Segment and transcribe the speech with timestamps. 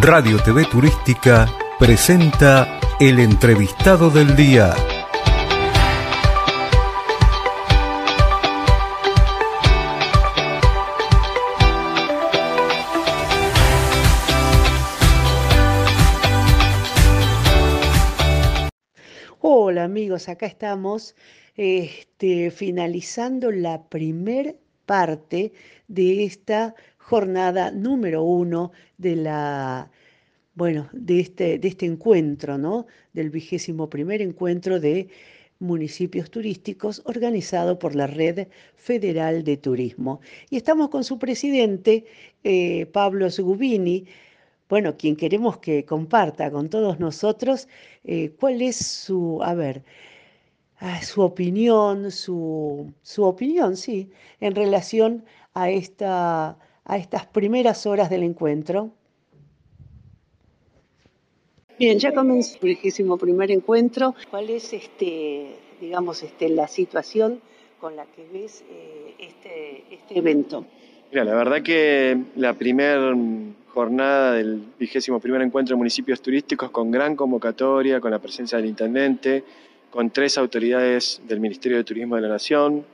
[0.00, 4.72] Radio TV Turística presenta el entrevistado del día.
[19.40, 21.16] Hola amigos, acá estamos
[21.56, 25.52] este, finalizando la primer parte
[25.88, 26.74] de esta
[27.08, 29.90] jornada número uno de la
[30.54, 32.86] bueno, de este, de este encuentro, ¿no?
[33.12, 35.08] Del vigésimo primer encuentro de
[35.60, 40.20] municipios turísticos organizado por la Red Federal de Turismo.
[40.50, 42.04] Y estamos con su presidente,
[42.44, 44.06] eh, Pablo Sgubini,
[44.68, 47.68] bueno, quien queremos que comparta con todos nosotros
[48.04, 49.82] eh, cuál es su, a ver,
[50.80, 58.10] ah, su opinión, su, su opinión, sí, en relación a, esta, a estas primeras horas
[58.10, 58.90] del encuentro.
[61.78, 64.16] Bien, ya comenzó el vigésimo primer encuentro.
[64.30, 67.40] ¿Cuál es, este, digamos, este, la situación
[67.78, 70.66] con la que ves eh, este, este evento?
[71.12, 73.14] Mira, la verdad que la primera
[73.72, 78.66] jornada del vigésimo primer encuentro de municipios turísticos con gran convocatoria, con la presencia del
[78.66, 79.44] intendente,
[79.90, 82.84] con tres autoridades del Ministerio de Turismo de la Nación,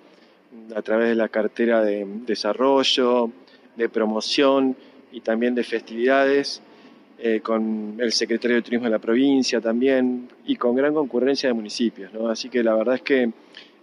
[0.77, 3.31] a través de la cartera de desarrollo,
[3.77, 4.77] de promoción
[5.13, 6.63] y también de festividades,
[7.17, 11.55] eh, con el secretario de Turismo de la provincia también y con gran concurrencia de
[11.55, 12.13] municipios.
[12.13, 12.29] ¿no?
[12.29, 13.31] Así que la verdad es que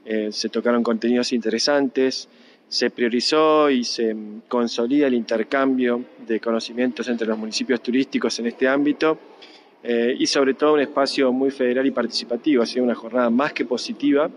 [0.06, 2.28] eh, se tocaron contenidos interesantes,
[2.68, 4.16] se priorizó y se
[4.50, 9.18] consolida el intercambio de conocimientos entre los municipios turísticos en este ámbito
[9.82, 12.64] eh, y sobre todo un espacio muy federal y participativo.
[12.64, 14.30] Ha sido una jornada más que positiva,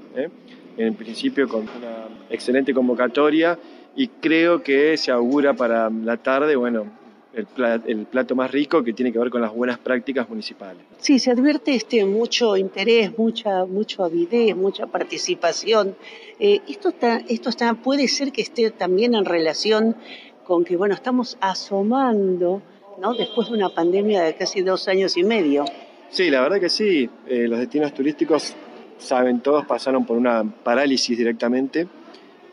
[0.76, 3.58] en principio con una excelente convocatoria
[3.96, 6.86] y creo que se augura para la tarde, bueno,
[7.34, 7.46] el,
[7.86, 10.82] el, plato más rico que tiene que ver con las buenas prácticas municipales.
[10.98, 15.96] Sí, se advierte este mucho interés, mucha, mucho avidez, mucha participación.
[16.38, 19.96] Eh, esto está, esto está, puede ser que esté también en relación
[20.44, 22.62] con que, bueno, estamos asomando,
[23.00, 23.14] ¿no?
[23.14, 25.64] Después de una pandemia de casi dos años y medio.
[26.10, 27.08] Sí, la verdad que sí.
[27.26, 28.54] Eh, los destinos turísticos,
[28.98, 31.88] saben todos, pasaron por una parálisis directamente.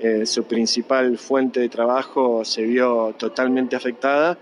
[0.03, 4.35] Eh, su principal fuente de trabajo se vio totalmente afectada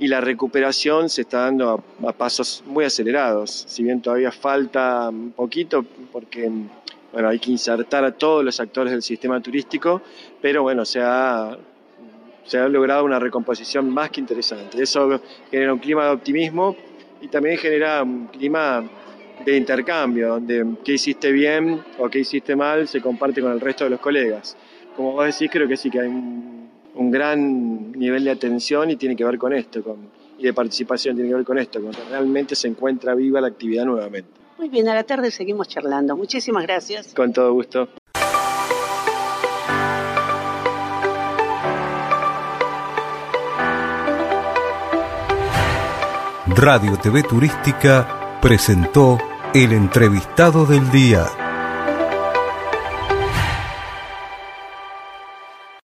[0.00, 5.30] y la recuperación se está dando a, pasos muy acelerados, si bien todavía falta un
[5.30, 6.50] poquito porque
[7.12, 10.02] bueno, hay que insertar a todos los actores del sistema turístico,
[10.42, 11.56] pero bueno, se ha,
[12.44, 14.82] se ha logrado una recomposición más que interesante.
[14.82, 15.20] Eso
[15.52, 16.74] genera un clima de optimismo
[17.20, 18.82] y también genera un clima
[19.44, 23.84] de intercambio, donde qué hiciste bien o qué hiciste mal se comparte con el resto
[23.84, 24.56] de los colegas.
[24.96, 26.56] Como vos decís, creo que sí que hay un
[26.96, 29.96] un gran nivel de atención y tiene que ver con esto, con,
[30.38, 33.48] y de participación tiene que ver con esto, con que realmente se encuentra viva la
[33.48, 34.30] actividad nuevamente.
[34.58, 36.16] Muy bien, a la tarde seguimos charlando.
[36.16, 37.14] Muchísimas gracias.
[37.14, 37.88] Con todo gusto.
[46.48, 49.18] Radio TV Turística presentó
[49.52, 51.26] el entrevistado del día.